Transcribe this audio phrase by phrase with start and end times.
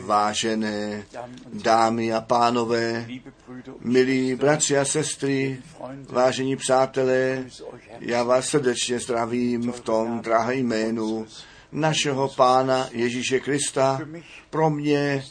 [0.00, 1.04] Vážené
[1.52, 3.08] dámy a pánové,
[3.80, 5.62] milí bratři a sestry,
[6.08, 7.44] vážení přátelé,
[8.00, 11.26] já vás srdečně zdravím v tom drahém jménu
[11.72, 14.00] našeho Pána Ježíše Krista.
[14.50, 15.24] Pro mě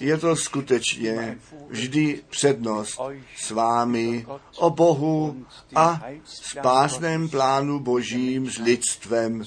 [0.00, 3.00] je to skutečně vždy přednost
[3.36, 4.26] s vámi
[4.56, 9.42] o Bohu a spásném plánu Božím s lidstvem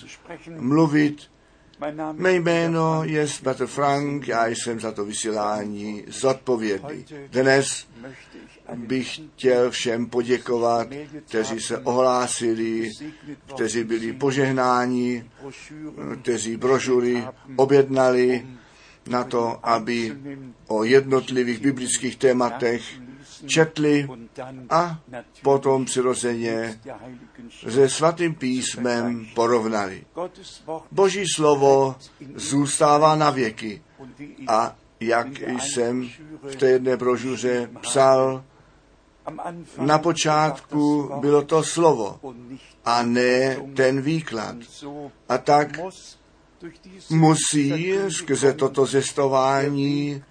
[0.60, 1.33] mluvit
[2.12, 7.06] Mé jméno je Petr Frank, já jsem za to vysílání zodpovědný.
[7.32, 7.88] Dnes
[8.76, 10.88] bych chtěl všem poděkovat,
[11.26, 12.92] kteří se ohlásili,
[13.56, 15.26] kteří byli požehnáni,
[16.22, 17.24] kteří brožury
[17.56, 18.48] objednali
[19.08, 20.18] na to, aby
[20.68, 22.84] o jednotlivých biblických tématech
[23.46, 24.08] četli
[24.70, 25.00] a
[25.42, 26.80] potom přirozeně
[27.70, 30.04] se svatým písmem porovnali.
[30.92, 31.96] Boží slovo
[32.36, 33.82] zůstává na věky
[34.48, 35.28] a jak
[35.60, 36.10] jsem
[36.44, 38.44] v té jedné brožuře psal,
[39.78, 42.20] na počátku bylo to slovo
[42.86, 44.56] a ne ten výklad.
[45.30, 45.80] A tak
[47.10, 50.24] musí skrze toto zestování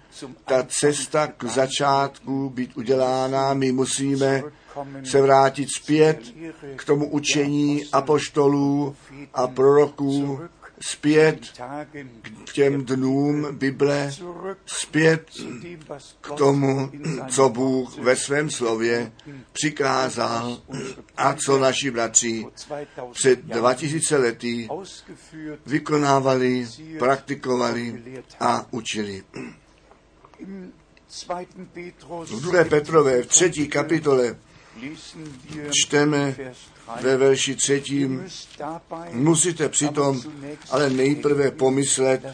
[0.45, 3.53] ta cesta k začátku být udělána.
[3.53, 4.43] My musíme
[5.03, 6.19] se vrátit zpět
[6.75, 8.95] k tomu učení apoštolů
[9.33, 10.39] a proroků,
[10.81, 11.39] zpět
[12.45, 14.11] k těm dnům Bible,
[14.65, 15.29] zpět
[16.21, 16.91] k tomu,
[17.29, 19.11] co Bůh ve svém slově
[19.51, 20.61] přikázal
[21.17, 22.45] a co naši bratři
[23.11, 24.69] před 2000 lety
[25.65, 26.67] vykonávali,
[26.99, 28.03] praktikovali
[28.39, 29.23] a učili.
[32.25, 32.63] V 2.
[32.63, 34.35] Petrové v třetí kapitole
[35.71, 36.35] čteme
[37.01, 38.25] ve verši třetím,
[39.11, 40.21] musíte přitom
[40.69, 42.25] ale nejprve pomyslet,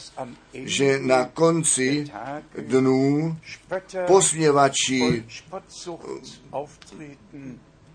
[0.53, 2.05] že na konci
[2.57, 3.37] dnů
[4.07, 5.23] posměvači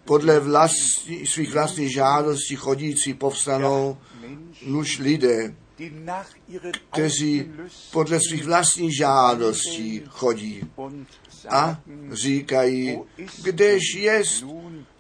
[0.05, 3.99] podle vlastní, svých vlastních žádostí chodící povstanou
[4.67, 5.55] nuž lidé,
[6.91, 7.53] kteří
[7.93, 10.61] podle svých vlastních žádostí chodí
[11.49, 11.81] a
[12.13, 13.01] říkají,
[13.43, 14.45] kdež jest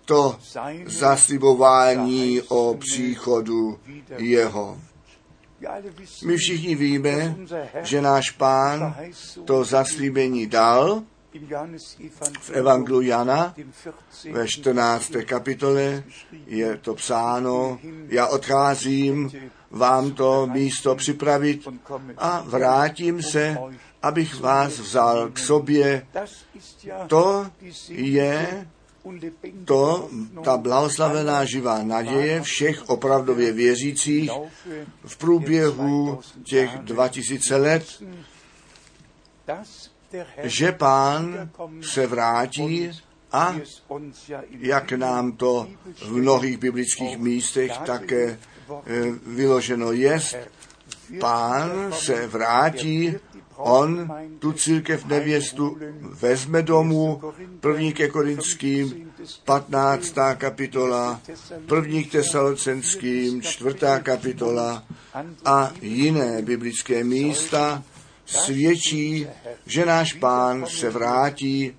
[0.05, 0.39] to
[0.87, 3.79] zaslibování o příchodu
[4.17, 4.81] jeho.
[6.25, 7.37] My všichni víme,
[7.83, 8.97] že náš pán
[9.45, 11.03] to zaslíbení dal
[12.41, 13.55] v Evangelu Jana
[14.33, 15.13] ve 14.
[15.27, 16.05] kapitole
[16.47, 19.31] je to psáno, já odcházím
[19.75, 21.69] vám to místo připravit
[22.19, 23.59] a vrátím se,
[24.03, 26.07] abych vás vzal k sobě.
[27.07, 27.47] To
[27.89, 28.67] je
[29.65, 30.11] to,
[30.45, 34.31] ta blahoslavená živá naděje všech opravdově věřících
[35.05, 38.03] v průběhu těch 2000 let,
[40.43, 42.91] že pán se vrátí
[43.33, 43.57] a
[44.51, 45.69] jak nám to
[46.03, 48.39] v mnohých biblických místech také
[49.27, 50.37] vyloženo jest,
[51.21, 53.15] pán se vrátí,
[53.57, 57.21] on tu církev nevěstu vezme domů,
[57.61, 59.13] první ke korinským,
[59.45, 60.15] 15.
[60.35, 61.21] kapitola,
[61.67, 64.85] první k tesalocenským, čtvrtá kapitola
[65.45, 67.83] a jiné biblické místa
[68.27, 69.27] svědčí,
[69.67, 71.77] že náš pán se vrátí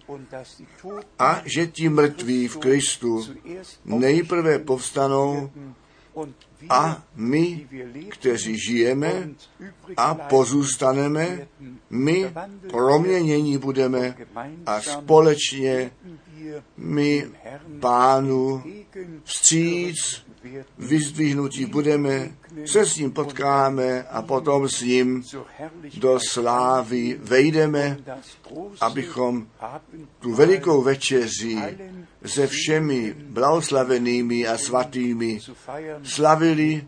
[1.19, 3.27] a že ti mrtví v Kristu
[3.85, 5.51] nejprve povstanou
[6.69, 7.67] a my,
[8.09, 9.29] kteří žijeme
[9.97, 11.47] a pozůstaneme,
[11.89, 12.33] my
[12.69, 14.17] proměnění budeme
[14.65, 15.91] a společně
[16.77, 17.27] my
[17.79, 18.63] pánu
[19.23, 20.24] vstříc
[20.77, 22.31] vyzdvihnutí budeme,
[22.65, 25.23] se s ním potkáme a potom s ním
[25.97, 27.97] do slávy vejdeme,
[28.81, 29.47] abychom
[30.19, 31.57] tu velikou večeři
[32.25, 35.39] se všemi blahoslavenými a svatými
[36.03, 36.87] slavili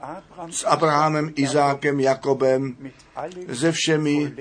[0.49, 2.77] s Abrahamem, Izákem, Jakobem,
[3.53, 4.33] se všemi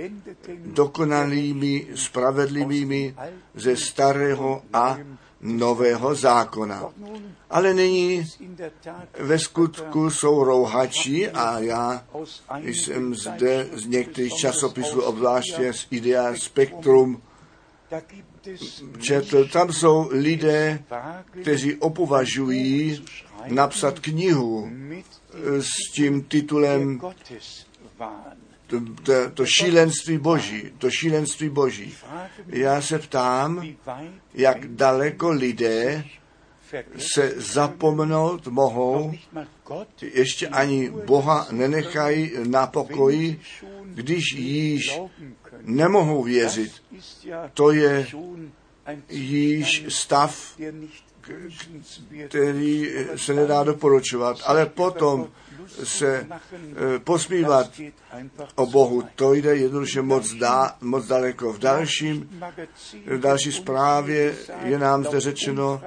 [0.64, 3.14] dokonalými, spravedlivými
[3.54, 4.98] ze starého a
[5.46, 6.84] nového zákona.
[7.50, 8.30] Ale nyní
[9.18, 12.04] ve skutku jsou rouhači a já
[12.62, 17.22] jsem zde z některých časopisů, obzvláště z Idea Spektrum,
[19.00, 20.82] četl, tam jsou lidé,
[21.42, 23.04] kteří opovažují
[23.46, 24.70] napsat knihu
[25.60, 27.00] s tím titulem
[28.66, 31.94] to, to, to šílenství boží, to šílenství boží.
[32.46, 33.66] Já se ptám,
[34.34, 36.04] jak daleko lidé
[36.98, 39.12] se zapomenout mohou,
[40.02, 43.40] ještě ani Boha nenechají na pokoji,
[43.84, 45.00] když již
[45.62, 46.72] nemohou věřit.
[47.54, 48.06] To je
[49.10, 50.56] již stav,
[52.28, 54.36] který se nedá doporučovat.
[54.44, 55.28] Ale potom
[55.84, 57.70] se e, posmívat
[58.54, 61.52] o Bohu, to jde jednoduše moc, dá, moc daleko.
[61.52, 62.42] V dalším,
[63.06, 65.80] v další zprávě je nám zde řečeno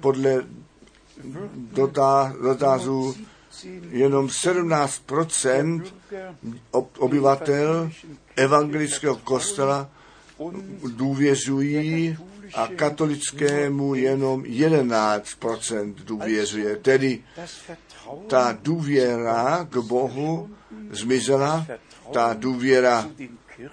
[0.00, 0.44] podle
[2.42, 3.14] dotazů
[3.90, 5.82] jenom 17%
[6.98, 7.90] obyvatel
[8.36, 9.88] evangelického kostela
[10.96, 12.16] důvěřují
[12.54, 16.76] a katolickému jenom 11% důvěřuje.
[16.76, 17.24] Tedy
[18.28, 20.50] ta důvěra k Bohu
[20.90, 21.66] zmizela,
[22.12, 23.10] ta důvěra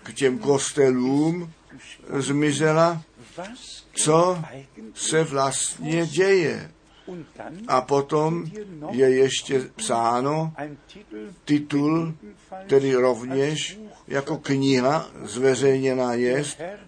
[0.03, 1.51] k těm kostelům
[2.19, 3.01] zmizela.
[3.93, 4.43] Co
[4.93, 6.71] se vlastně děje?
[7.67, 8.45] A potom
[8.91, 10.53] je ještě psáno
[11.45, 12.13] titul,
[12.65, 16.43] který rovněž jako kniha zveřejněná je,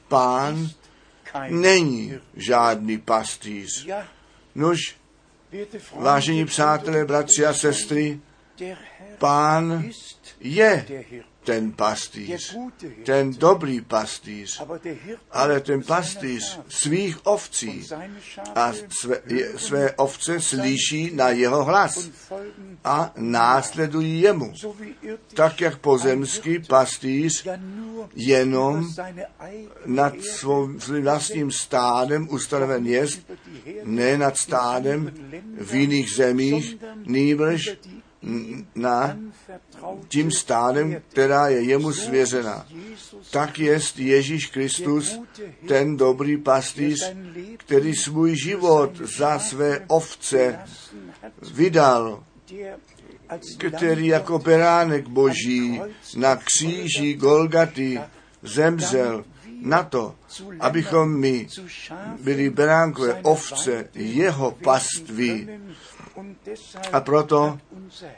[0.07, 0.69] Pán
[1.49, 3.87] není žádný pastýř.
[4.55, 4.79] Nož,
[5.95, 8.19] vážení přátelé, bratři a sestry,
[9.17, 9.89] pán
[10.39, 10.85] je
[11.43, 12.57] ten pastýř,
[13.05, 14.61] ten dobrý pastýř,
[15.31, 17.87] ale ten pastýř svých ovcí
[18.55, 19.21] a své,
[19.55, 22.09] své ovce slyší na jeho hlas
[22.83, 24.53] a následují jemu.
[25.33, 27.47] Tak jak pozemský pastýř
[28.15, 28.89] jenom
[29.85, 33.05] nad svým vlastním stádem ustanoven je,
[33.83, 35.11] ne nad stádem
[35.57, 37.77] v jiných zemích, nýbrž
[38.75, 39.17] na
[40.07, 42.67] tím stádem, která je jemu svěřena.
[43.31, 45.19] Tak jest Ježíš Kristus,
[45.67, 47.15] ten dobrý pastýř,
[47.57, 50.59] který svůj život za své ovce
[51.53, 52.23] vydal,
[53.77, 55.81] který jako beránek boží
[56.17, 57.99] na kříži Golgaty
[58.41, 59.25] zemřel
[59.61, 60.15] na to,
[60.59, 61.47] abychom my
[62.23, 65.49] byli beránkové ovce jeho paství,
[66.91, 67.59] a proto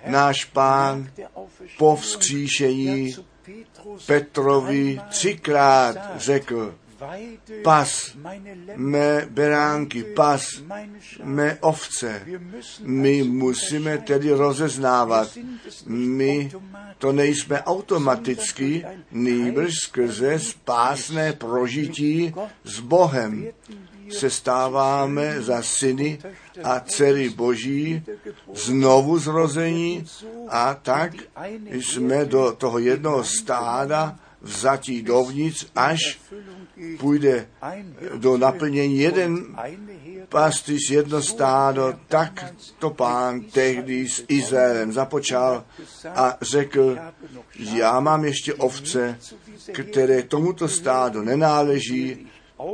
[0.05, 1.09] náš pán
[1.77, 3.15] po vzkříšení
[4.05, 6.75] Petrovi třikrát řekl,
[7.63, 8.17] pas
[8.75, 10.63] mé beránky, pas
[11.23, 12.21] mé ovce.
[12.81, 15.37] My musíme tedy rozeznávat.
[15.85, 16.51] My
[16.97, 22.33] to nejsme automaticky, nýbrž skrze spásné prožití
[22.63, 23.47] s Bohem
[24.09, 26.19] se stáváme za syny
[26.63, 28.03] a dcery Boží,
[28.53, 30.05] znovu zrození
[30.49, 31.11] a tak
[31.71, 36.19] jsme do toho jednoho stáda vzatí dovnitř, až
[36.99, 37.47] půjde
[38.17, 38.99] do naplnění.
[38.99, 39.55] Jeden
[40.29, 45.63] pastýř, jedno stádo, tak to pán tehdy s Izraelem započal
[46.15, 46.97] a řekl,
[47.59, 49.19] já mám ještě ovce,
[49.71, 52.27] které tomuto stádu nenáleží,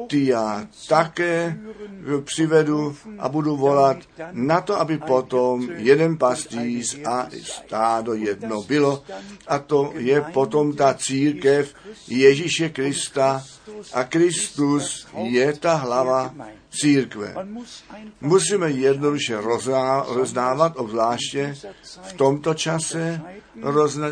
[0.08, 1.58] ty já také
[2.24, 3.98] přivedu a budu volat
[4.32, 9.04] na to, aby potom jeden pastýř a stádo jedno bylo.
[9.48, 11.74] A to je potom ta církev
[12.08, 13.44] Ježíše Krista
[13.94, 16.36] a Kristus je ta hlava
[16.72, 17.36] církve.
[18.22, 19.38] Musíme jednoduše
[20.08, 21.56] roznávat, obzvláště
[22.02, 23.22] v tomto čase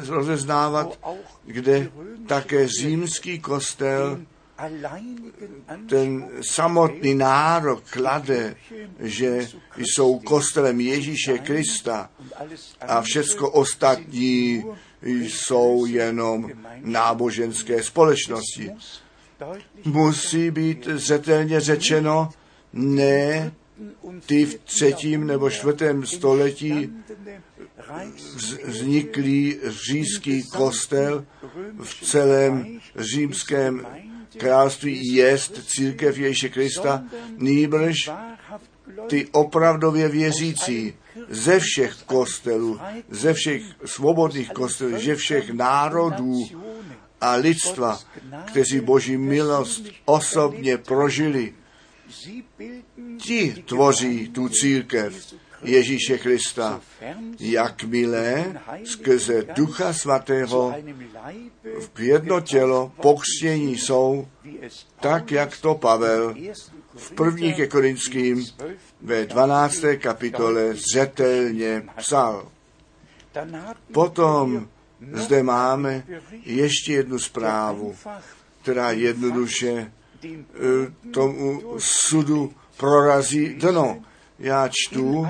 [0.07, 1.00] rozeznávat,
[1.45, 1.92] kde
[2.27, 4.19] také římský kostel
[5.89, 8.56] ten samotný nárok klade,
[8.99, 9.47] že
[9.78, 12.09] jsou kostelem Ježíše Krista.
[12.81, 14.63] a všecko ostatní
[15.01, 16.51] jsou jenom
[16.81, 18.71] náboženské společnosti.
[19.85, 22.30] Musí být zřetelně řečeno,
[22.73, 23.51] ne
[24.25, 26.94] ty v třetím nebo čtvrtém století
[28.66, 31.25] vzniklý říšský kostel
[31.83, 33.85] v celém římském
[34.39, 37.03] království jest církev Ježíše Krista,
[37.37, 38.09] nýbrž
[39.07, 40.93] ty opravdově věřící
[41.29, 42.79] ze všech kostelů,
[43.09, 46.45] ze všech svobodných kostelů, ze všech národů
[47.21, 47.99] a lidstva,
[48.45, 51.53] kteří Boží milost osobně prožili,
[53.17, 56.81] ti tvoří tu církev Ježíše Krista,
[57.39, 60.75] jakmile skrze Ducha Svatého
[61.95, 64.28] v jedno tělo pokřtění jsou,
[64.99, 66.35] tak jak to Pavel
[66.95, 68.45] v první ke Korinským
[69.01, 69.83] ve 12.
[69.97, 72.47] kapitole zřetelně psal.
[73.94, 74.68] Potom
[75.13, 76.04] zde máme
[76.45, 77.95] ještě jednu zprávu,
[78.61, 79.92] která jednoduše
[80.23, 80.30] eh,
[81.11, 84.01] tomu sudu prorazí dno
[84.39, 85.27] Já čtu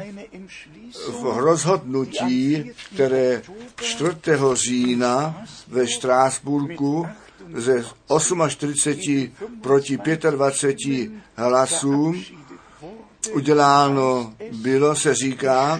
[1.22, 3.42] v rozhodnutí, které
[3.82, 4.10] 4.
[4.54, 7.08] října ve Štrásburku
[7.56, 7.86] ze
[8.48, 9.98] 48 proti
[10.32, 12.24] 25 hlasům
[13.34, 15.80] uděláno bylo, se říká,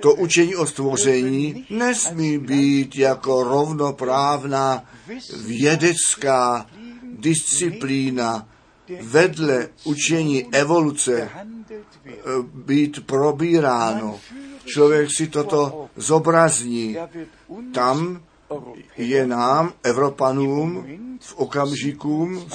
[0.00, 4.84] to učení o stvoření nesmí být jako rovnoprávná
[5.46, 6.66] vědecká
[7.18, 8.48] disciplína
[9.00, 11.30] vedle učení evoluce
[12.42, 14.20] být probíráno.
[14.64, 16.96] Člověk si toto zobrazní.
[17.74, 18.20] Tam
[18.96, 20.86] je nám, Evropanům,
[21.20, 22.46] v okamžikům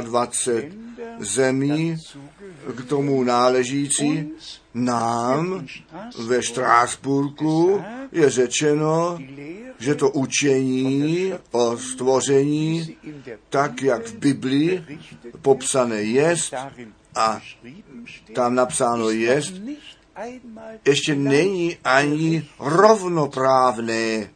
[0.00, 0.82] 27
[1.18, 1.96] zemí
[2.76, 4.30] k tomu náležící,
[4.74, 5.66] nám
[6.26, 9.18] ve Štrásburku je řečeno,
[9.78, 12.96] že to učení o stvoření,
[13.48, 14.84] tak jak v Biblii
[15.42, 16.54] popsané jest
[17.14, 17.40] a
[18.34, 19.54] tam napsáno jest,
[20.86, 24.30] ještě není ani rovnoprávné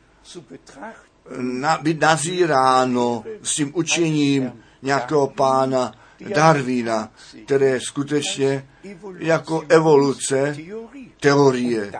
[1.36, 4.52] na, být nazíráno s tím učením
[4.82, 5.92] nějakého pána
[6.34, 7.12] Darwina,
[7.44, 8.68] které skutečně
[9.18, 10.56] jako evoluce
[11.20, 11.92] teorie.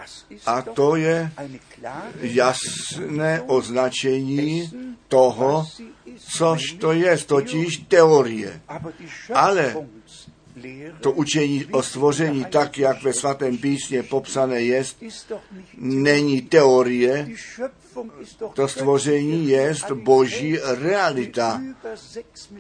[0.47, 1.33] A to je
[2.21, 4.71] jasné označení
[5.09, 5.67] toho,
[6.37, 8.61] což to je, totiž teorie.
[9.35, 9.77] Ale
[11.01, 14.85] to učení o stvoření, tak jak ve svatém písně popsané je,
[15.79, 17.29] není teorie,
[18.55, 21.63] to stvoření je boží realita,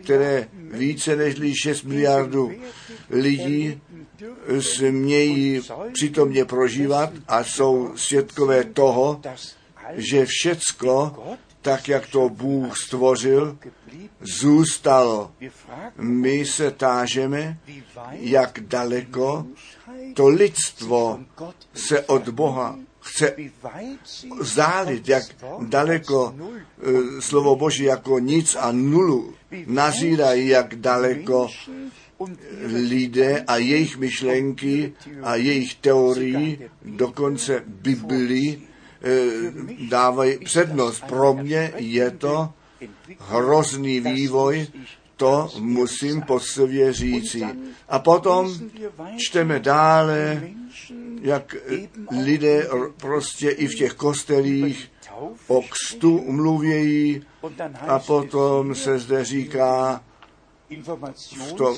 [0.05, 2.53] které více než 6 miliardů
[3.11, 3.81] lidí
[4.61, 5.61] smějí
[5.93, 9.21] přitomně prožívat a jsou svědkové toho,
[9.93, 11.17] že všecko,
[11.67, 13.59] tak jak to Bůh stvořil,
[14.21, 15.33] zůstalo.
[15.99, 17.59] My se tážeme,
[18.13, 19.47] jak daleko
[20.15, 21.21] to lidstvo
[21.75, 23.37] se od Boha chce
[24.41, 25.23] zálit, jak
[25.61, 29.35] daleko e, slovo Boží jako nic a nulu
[29.67, 31.49] nazírají, jak daleko
[32.89, 38.69] lidé a jejich myšlenky a jejich teorii, dokonce Biblii,
[39.89, 41.05] dávají přednost.
[41.09, 42.53] Pro mě je to
[43.19, 44.67] hrozný vývoj,
[45.17, 47.47] to musím po sobě říci.
[47.89, 48.55] A potom
[49.17, 50.43] čteme dále,
[51.21, 51.57] jak
[52.25, 54.91] lidé prostě i v těch kostelích
[55.47, 57.23] o kstu mluvějí
[57.89, 60.05] a potom se zde říká
[61.37, 61.77] v, to,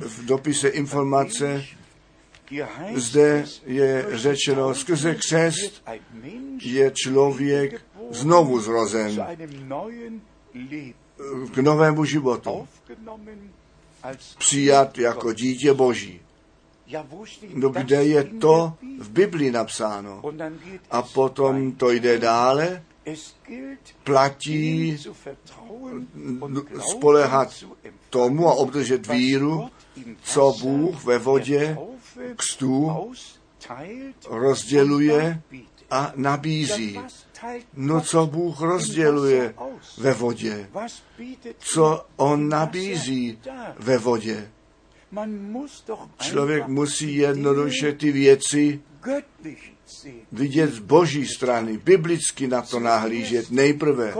[0.00, 1.64] v dopise informace,
[2.94, 5.82] zde je řečeno, skrze křest
[6.62, 9.26] je člověk znovu zrozen
[11.52, 12.68] k novému životu,
[14.38, 16.20] přijat jako dítě Boží.
[17.54, 20.22] No kde je to v Biblii napsáno?
[20.90, 22.82] A potom to jde dále,
[24.04, 24.98] platí
[26.90, 27.64] spolehat
[28.10, 29.70] tomu a obdržet víru,
[30.22, 31.78] co Bůh ve vodě
[32.36, 32.92] kstu
[34.30, 35.42] rozděluje
[35.90, 37.00] a nabízí.
[37.74, 39.54] No co Bůh rozděluje
[39.98, 40.70] ve vodě?
[41.58, 43.38] Co On nabízí
[43.78, 44.50] ve vodě?
[46.18, 48.80] Člověk musí jednoduše ty věci
[50.32, 53.50] vidět z boží strany, biblicky na to nahlížet.
[53.50, 54.14] Nejprve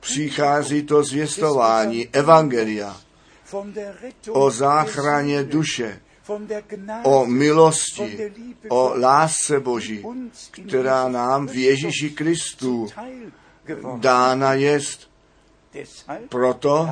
[0.00, 3.00] přichází to zvěstování Evangelia
[4.28, 6.00] o záchraně duše,
[7.02, 8.32] o milosti,
[8.68, 10.04] o lásce Boží,
[10.68, 12.86] která nám v Ježíši Kristu
[13.98, 15.10] dána jest.
[16.28, 16.90] Proto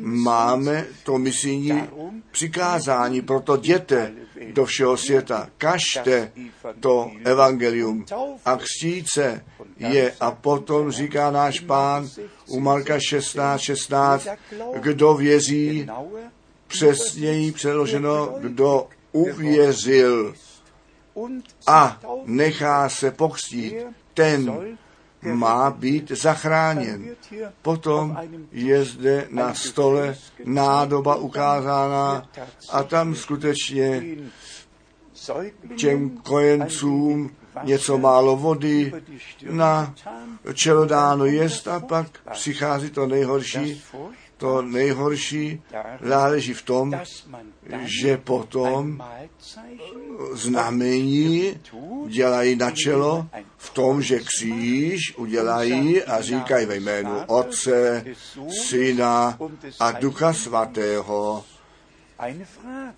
[0.00, 1.82] máme to misijní
[2.30, 4.12] přikázání, proto jděte
[4.52, 6.32] do všeho světa, kažte
[6.80, 8.04] to evangelium
[8.44, 9.44] a křtíce
[9.76, 10.14] je.
[10.20, 12.08] A potom říká náš pán
[12.46, 14.28] u Marka 16, 16,
[14.80, 15.86] kdo věří,
[16.72, 20.34] přesněji přeloženo, kdo uvěřil
[21.66, 23.74] a nechá se pokřtít,
[24.14, 24.76] ten
[25.22, 27.16] má být zachráněn.
[27.62, 28.18] Potom
[28.52, 32.28] je zde na stole nádoba ukázána
[32.70, 34.02] a tam skutečně
[35.76, 37.30] těm kojencům
[37.62, 38.92] něco málo vody
[39.50, 39.94] na
[40.54, 43.82] čelo dáno jest a pak přichází to nejhorší,
[44.42, 45.62] to nejhorší
[46.00, 47.00] záleží v tom,
[48.02, 48.98] že potom
[50.32, 51.60] znamení
[52.06, 58.04] dělají na čelo v tom, že kříž udělají a říkají ve jménu Otce,
[58.66, 59.38] Syna
[59.80, 61.44] a Ducha Svatého.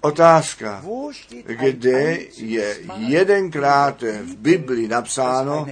[0.00, 0.84] Otázka,
[1.44, 5.66] kde je jedenkrát v Bibli napsáno,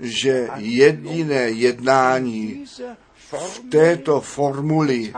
[0.00, 2.64] že jediné jednání
[3.32, 5.12] v této formuli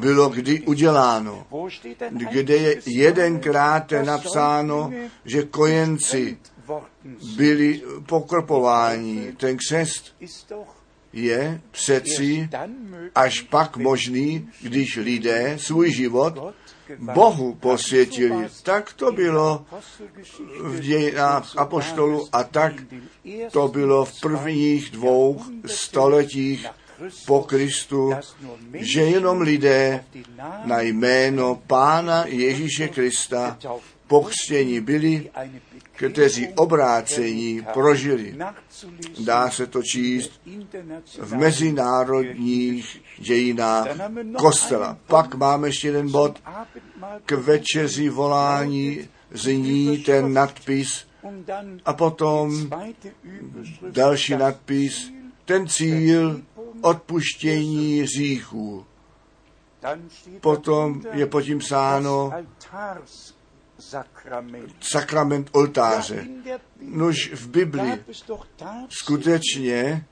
[0.00, 1.46] bylo kdy uděláno,
[2.10, 4.92] kde je jedenkrát napsáno,
[5.24, 6.38] že kojenci
[7.36, 9.32] byli pokropováni.
[9.36, 10.14] Ten křest
[11.12, 12.48] je přeci
[13.14, 16.54] až pak možný, když lidé svůj život
[16.98, 18.48] Bohu posvětili.
[18.62, 19.64] Tak to bylo
[20.60, 22.72] v dějinách apoštolu a tak
[23.52, 26.66] to bylo v prvních dvou stoletích
[27.26, 28.12] po Kristu,
[28.74, 30.04] že jenom lidé
[30.64, 33.58] na jméno Pána Ježíše Krista
[34.06, 35.30] pochstění byli,
[35.92, 38.38] kteří obrácení prožili.
[39.24, 40.40] Dá se to číst
[41.18, 43.88] v mezinárodních dějinách
[44.38, 44.98] kostela.
[45.06, 46.42] Pak máme ještě jeden bod
[47.26, 51.06] k večeři volání zní ten nadpis
[51.84, 52.70] a potom
[53.90, 55.12] další nadpis,
[55.44, 56.42] ten cíl
[56.80, 58.86] odpuštění říchů.
[60.40, 62.32] Potom je pod tím sáno
[64.80, 66.26] sakrament oltáře.
[66.80, 68.04] Nož v Bibli
[68.88, 70.04] skutečně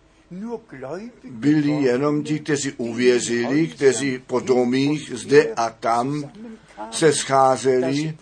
[1.24, 6.30] byli jenom ti, kteří uvěřili, kteří po domích zde a tam
[6.90, 8.16] se scházeli,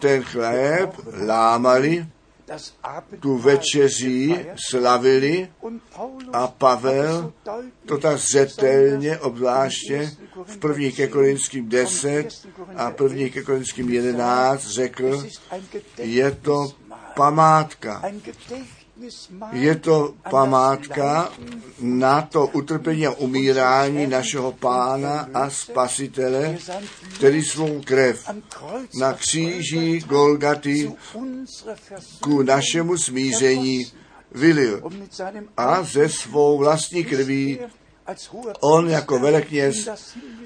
[0.00, 0.90] ten chléb
[1.26, 2.06] lámali,
[3.20, 4.36] tu večeří
[4.68, 5.48] slavili
[6.32, 7.32] a Pavel
[7.86, 10.10] to tak zřetelně, obzvláště
[10.44, 15.26] v první ke Korinským 10 a první ke Korinským 11 řekl,
[15.98, 16.68] je to
[17.14, 18.02] památka.
[19.52, 21.32] Je to památka
[21.80, 26.58] na to utrpení a umírání našeho pána a spasitele,
[27.16, 28.30] který svou krev
[29.00, 30.92] na kříži Golgaty
[32.20, 33.92] ku našemu smíření
[34.32, 34.82] vylil
[35.56, 37.58] a ze svou vlastní krví
[38.60, 39.88] on jako velekněz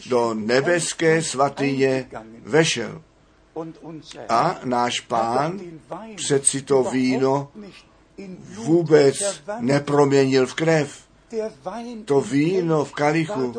[0.09, 2.11] do nebeské svatyně
[2.43, 3.03] vešel.
[4.29, 5.61] A náš pán
[6.17, 7.49] přeci to víno
[8.55, 10.99] vůbec neproměnil v krev.
[12.05, 13.55] To víno v kalichu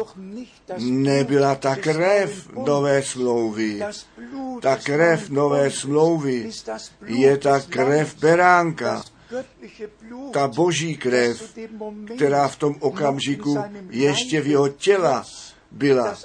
[0.78, 3.82] nebyla ta krev nové smlouvy.
[4.62, 6.52] Ta krev nové smlouvy
[7.06, 9.04] je ta krev beránka,
[10.32, 11.54] ta boží krev,
[12.16, 13.58] která v tom okamžiku
[13.90, 15.26] ještě v jeho těla
[15.72, 16.18] byla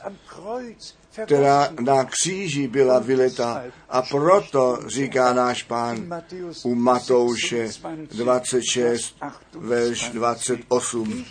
[1.25, 3.65] která na kříži byla vyleta.
[3.89, 6.23] A proto říká náš pán
[6.65, 7.69] u Matouše
[8.15, 9.17] 26,
[9.55, 11.25] verš 28,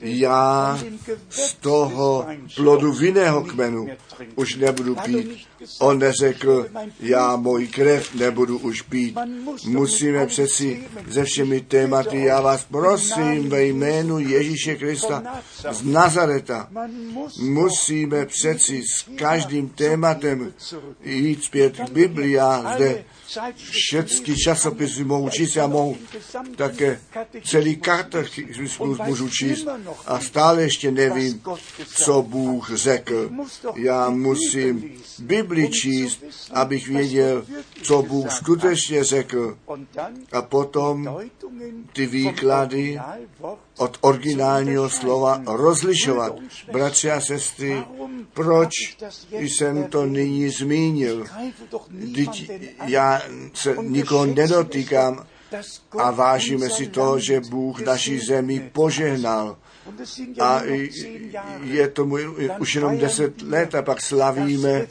[0.00, 0.78] já
[1.28, 3.86] z toho plodu vinného kmenu
[4.34, 5.46] už nebudu pít.
[5.80, 6.68] On neřekl,
[7.00, 9.18] já můj krev nebudu už pít.
[9.66, 15.22] Musíme přeci se všemi tématy, já vás prosím ve jménu Ježíše Krista
[15.70, 16.68] z Nazareta,
[17.42, 20.52] musíme přeci s každým tématem
[21.04, 22.32] jít zpět k Biblii.
[22.32, 23.04] Já zde
[23.56, 25.96] všechny časopisy mohu číst, já mohu
[26.56, 27.00] také
[27.44, 29.68] celý katechismus můžu číst
[30.06, 31.42] a stále ještě nevím,
[31.86, 33.30] co Bůh řekl.
[33.76, 37.46] Já musím Bibli číst, abych věděl,
[37.82, 39.58] co Bůh skutečně řekl.
[40.32, 41.18] A potom
[41.92, 43.00] ty výklady
[43.76, 46.34] od originálního slova rozlišovat.
[46.72, 47.82] Bratři a sestry,
[48.32, 48.70] proč
[49.30, 51.24] jsem to nyní zmínil?
[51.90, 52.50] Vždyť
[52.86, 53.22] já
[53.54, 55.26] se nikoho nedotýkám
[55.98, 59.56] a vážíme si to, že Bůh naší zemi požehnal.
[60.40, 60.62] A
[61.62, 62.16] je tomu
[62.58, 64.86] už jenom deset let a pak slavíme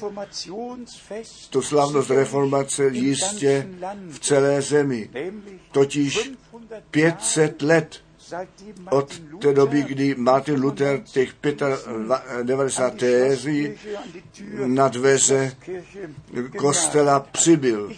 [1.49, 3.69] tu slavnost reformace jistě
[4.09, 5.09] v celé zemi.
[5.71, 6.31] Totiž
[6.91, 8.02] 500 let
[8.91, 11.29] od té doby, kdy Martin Luther těch
[12.43, 13.73] 95 téří
[14.65, 15.55] na dveře
[16.57, 17.91] kostela přibyl.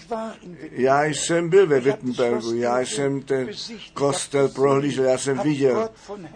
[0.71, 3.49] Já jsem byl ve Wittenbergu, já jsem ten
[3.93, 5.89] kostel prohlížel, já jsem viděl,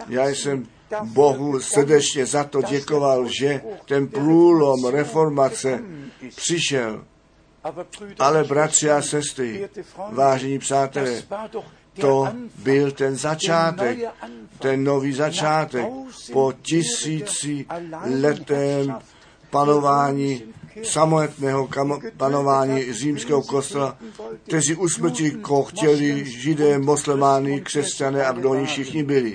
[0.10, 0.68] já jsem
[1.04, 5.84] Bohu srdečně za to děkoval, že ten průlom reformace
[6.36, 7.06] přišel.
[8.20, 9.70] Ale bratři a sestry,
[10.12, 11.24] vážení přátelé,
[12.02, 12.28] to
[12.64, 14.00] byl ten začátek,
[14.60, 15.86] ten nový začátek
[16.34, 17.66] po tisíci
[18.22, 18.98] letem
[19.50, 20.44] panování
[20.84, 21.68] samotného
[22.18, 23.98] panování římského kostela,
[24.48, 28.34] kteří usmrtili, koho chtěli, židé, muslimány, křesťané a
[28.66, 29.34] všichni byli.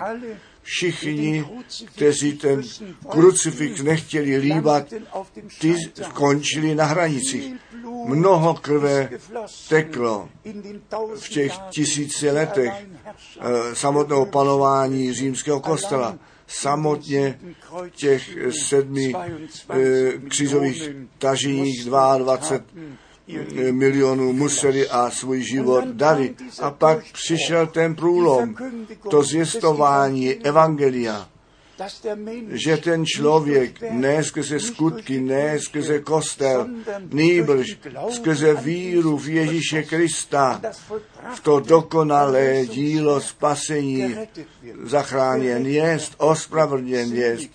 [0.64, 1.44] Všichni,
[1.85, 2.62] kteří ten
[3.11, 4.87] krucifix nechtěli líbat,
[5.61, 7.55] ty skončili na hranicích.
[8.07, 9.09] Mnoho krve
[9.68, 10.29] teklo
[11.16, 17.38] v těch tisíci letech eh, samotného panování římského kostela samotně
[17.90, 18.37] těch
[18.68, 19.12] sedmi
[19.70, 22.18] e, křižových taženích 22
[23.70, 26.34] milionů museli a svůj život dali.
[26.60, 28.54] A pak přišel ten průlom,
[29.10, 31.28] to zjistování Evangelia,
[32.50, 36.68] že ten člověk ne skrze skutky, ne skrze kostel,
[37.12, 37.78] nýbrž
[38.10, 40.60] skrze víru v Ježíše Krista,
[41.34, 44.14] v to dokonalé dílo spasení
[44.82, 47.50] zachráněn jest, ospravedlněn jest,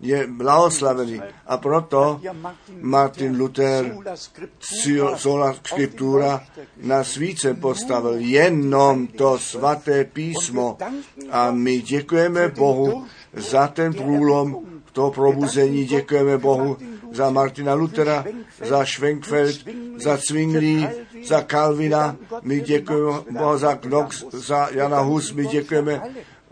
[0.00, 1.20] je blahoslavený.
[1.46, 2.20] A proto
[2.80, 3.96] Martin Luther
[5.16, 6.40] sola scriptura
[6.76, 10.78] na svíce postavil jenom to svaté písmo.
[11.30, 14.56] A my děkujeme Bohu za ten průlom,
[14.92, 16.76] to probuzení, děkujeme Bohu
[17.12, 18.24] za Martina Luthera,
[18.64, 19.58] za Schwenkfeld,
[19.96, 20.88] za Zwingli,
[21.24, 26.02] za Calvina, my děkujeme Bohu za Knox, za Jana Hus, my děkujeme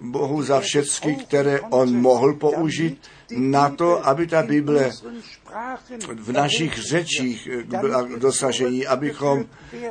[0.00, 4.90] Bohu za všechny, které on mohl použít na to, aby ta Bible
[6.14, 9.44] v našich řečích byla k dosažení, abychom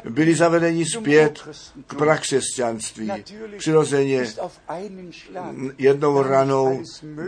[0.10, 1.40] byli zavedeni zpět
[1.88, 3.12] k prakřesťanství.
[3.58, 4.26] Přirozeně
[5.78, 6.84] jednou ranou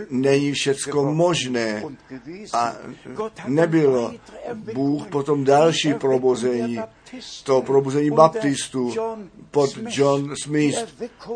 [0.09, 1.83] není všecko možné
[2.53, 2.75] a
[3.47, 4.13] nebylo
[4.73, 6.79] Bůh potom další probuzení,
[7.43, 8.93] to probuzení baptistů
[9.51, 10.87] pod John Smith,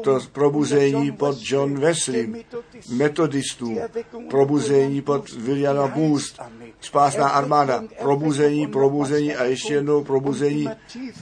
[0.03, 2.45] to probuzení pod John Wesley,
[2.89, 3.77] metodistů,
[4.29, 6.39] probuzení pod Williama Boost,
[6.81, 10.69] spásná armáda, probuzení, probuzení a ještě jednou probuzení.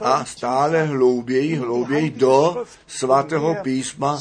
[0.00, 4.20] A stále hlouběji, hlouběji do svatého písma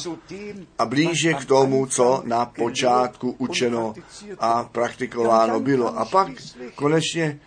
[0.78, 3.94] a blíže k tomu, co na počátku učeno
[4.40, 5.98] a praktikováno bylo.
[6.00, 6.28] A pak
[6.76, 7.40] konečně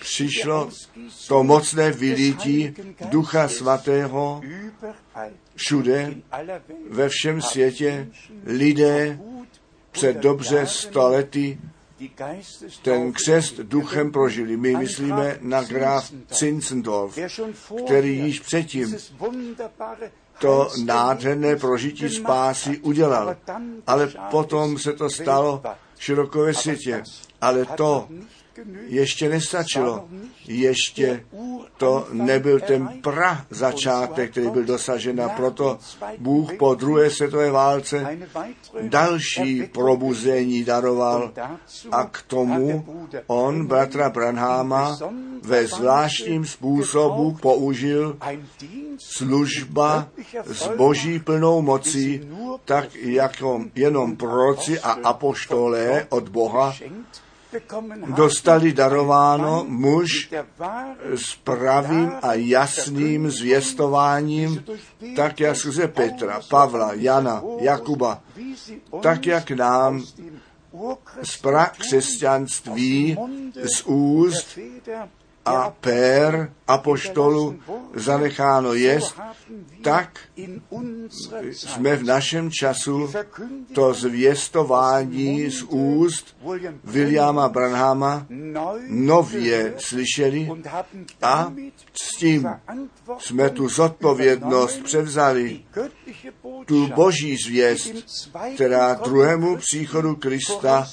[0.00, 0.68] přišlo
[1.28, 2.74] to mocné vylítí
[3.10, 4.42] Ducha Svatého
[5.56, 6.14] všude,
[6.90, 8.08] ve všem světě,
[8.44, 9.18] lidé
[9.90, 11.58] před dobře stolety
[12.82, 14.56] ten křest duchem prožili.
[14.56, 17.18] My myslíme na Graf Zinzendorf,
[17.84, 18.96] který již předtím
[20.38, 23.36] to nádherné prožití spásy udělal.
[23.86, 25.62] Ale potom se to stalo
[25.98, 27.02] široko ve světě.
[27.40, 28.08] Ale to
[28.86, 30.08] ještě nestačilo.
[30.48, 31.24] Ještě
[31.76, 35.78] to nebyl ten pra začátek, který byl dosažen a proto
[36.18, 38.18] Bůh po druhé světové válce
[38.80, 41.32] další probuzení daroval
[41.92, 42.84] a k tomu
[43.26, 44.98] on bratra Branhama
[45.42, 48.18] ve zvláštním způsobu použil
[48.98, 50.08] služba
[50.44, 52.20] s boží plnou mocí,
[52.64, 56.74] tak jako jenom proroci a apoštolé od Boha
[58.16, 60.30] dostali darováno muž
[61.14, 64.64] s pravým a jasným zvěstováním,
[65.16, 68.22] tak jak skrze Petra, Pavla, Jana, Jakuba,
[69.02, 70.04] tak jak nám
[71.22, 71.36] z
[71.78, 73.16] křesťanství
[73.76, 74.58] z úst
[75.56, 77.58] a pér apoštolu
[77.94, 79.20] zanecháno jest,
[79.82, 80.18] tak
[81.52, 83.10] jsme v našem času
[83.74, 86.36] to zvěstování z úst
[86.84, 88.26] Williama Branhama
[88.88, 90.50] nově slyšeli
[91.22, 91.52] a
[91.92, 92.48] s tím
[93.18, 95.60] jsme tu zodpovědnost převzali,
[96.66, 97.92] tu boží zvěst,
[98.54, 100.86] která druhému příchodu Krista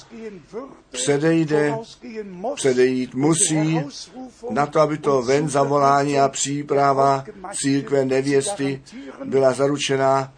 [0.90, 1.78] předejde,
[2.54, 3.80] předejít musí,
[4.50, 8.82] na to, aby to ven zavolání a příprava církve nevěsty
[9.24, 10.34] byla zaručená,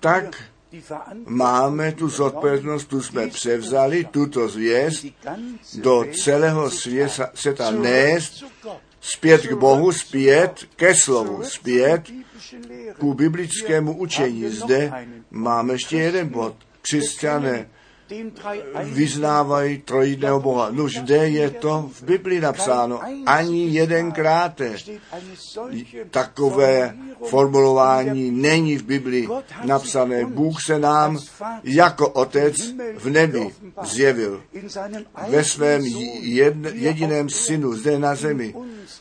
[0.00, 0.36] tak
[1.26, 5.06] máme tu zodpovědnost, tu jsme převzali, tuto zvěst
[5.74, 6.70] do celého
[7.34, 8.44] světa nést,
[9.00, 12.02] zpět k Bohu, zpět ke slovu, zpět
[12.98, 14.50] ku biblickému učení.
[14.50, 14.92] Zde
[15.30, 16.54] máme ještě jeden bod.
[16.82, 17.68] Křesťané
[18.82, 20.68] vyznávají trojitného Boha.
[20.70, 23.00] No kde je to v Biblii napsáno?
[23.26, 24.60] Ani jedenkrát
[26.10, 29.28] takové formulování není v Biblii
[29.64, 30.24] napsané.
[30.24, 31.18] Bůh se nám
[31.64, 32.56] jako Otec
[32.96, 33.50] v nebi
[33.82, 34.42] zjevil
[35.28, 35.84] ve svém
[36.72, 38.54] jediném synu zde na zemi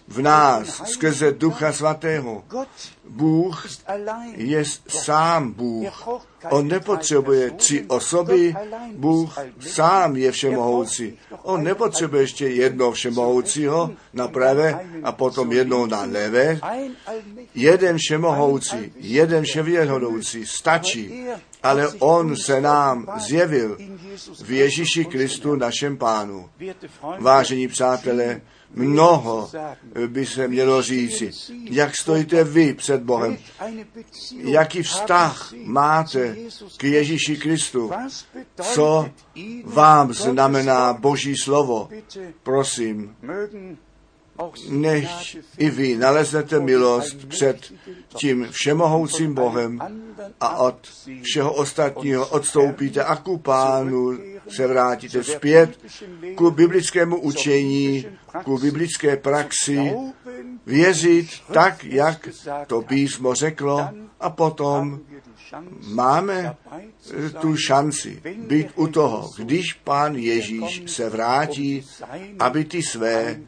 [0.07, 2.43] v nás skrze Ducha Svatého.
[3.09, 3.65] Bůh
[4.35, 6.07] je sám Bůh.
[6.49, 8.55] On nepotřebuje tři osoby,
[8.95, 11.17] Bůh sám je všemohoucí.
[11.43, 16.59] On nepotřebuje ještě jedno všemohoucího na pravé a potom jednou na levé.
[17.55, 21.25] Jeden všemohoucí, jeden vševěhodoucí stačí,
[21.63, 23.77] ale on se nám zjevil
[24.43, 26.49] v Ježíši Kristu, našem pánu.
[27.19, 28.41] Vážení přátelé,
[28.73, 29.49] mnoho
[30.07, 31.31] by se mělo říci.
[31.63, 33.37] Jak stojíte vy před Bohem?
[34.37, 36.35] Jaký vztah máte
[36.77, 37.91] k Ježíši Kristu?
[38.61, 39.09] Co
[39.63, 41.89] vám znamená Boží slovo?
[42.43, 43.15] Prosím,
[44.69, 47.73] než i vy naleznete milost před
[48.15, 49.79] tím všemohoucím Bohem
[50.39, 50.87] a od
[51.21, 54.17] všeho ostatního odstoupíte a ku pánu
[54.49, 55.79] se vrátíte zpět
[56.35, 58.05] ku biblickému učení,
[58.43, 59.95] ku biblické praxi,
[60.65, 62.29] věřit tak, jak
[62.67, 64.99] to písmo řeklo a potom
[65.87, 66.55] máme
[67.41, 71.85] tu šanci být u toho, když pán Ježíš se vrátí,
[72.39, 73.39] aby ty své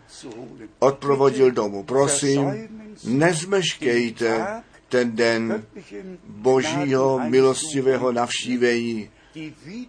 [0.80, 1.84] odprovodil domů.
[1.84, 2.69] Prosím,
[3.04, 5.65] nezmeškejte ten den
[6.28, 9.10] božího milostivého navštívení.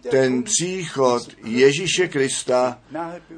[0.09, 2.79] Ten příchod Ježíše Krista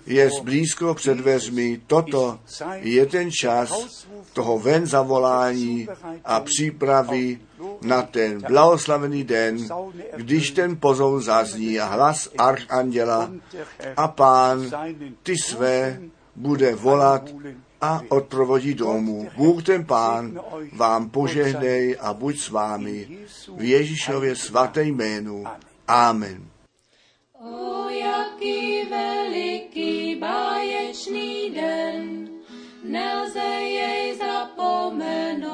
[0.05, 1.81] je blízko před dveřmi.
[1.87, 2.39] Toto
[2.75, 5.87] je ten čas toho ven zavolání
[6.25, 7.39] a přípravy
[7.81, 9.67] na ten blahoslavený den,
[10.17, 13.31] když ten pozou zazní a hlas archanděla
[13.97, 14.71] a pán
[15.23, 15.99] ty své
[16.35, 17.29] bude volat
[17.81, 19.29] a odprovodí domů.
[19.37, 20.39] Bůh ten pán
[20.73, 23.07] vám požehnej a buď s vámi
[23.57, 25.43] v Ježíšově svaté jménu.
[25.87, 26.49] Amen.
[27.33, 32.29] O, jaký veliký báječný den,
[32.83, 35.53] nelze jej zapomenout.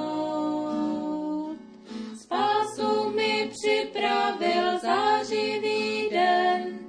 [2.21, 6.79] Spásu mi připravil zářivý den,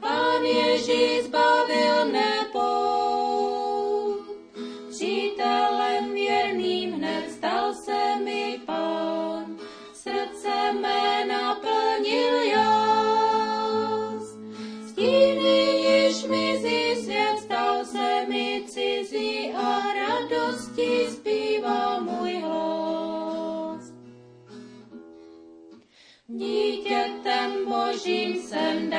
[0.00, 2.83] Pán Ježíš zbavil nepou.
[28.04, 28.90] Božím jsem